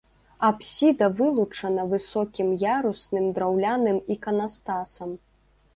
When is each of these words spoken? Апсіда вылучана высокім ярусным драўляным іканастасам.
Апсіда 0.47 1.09
вылучана 1.19 1.85
высокім 1.93 2.49
ярусным 2.73 3.25
драўляным 3.37 4.05
іканастасам. 4.19 5.09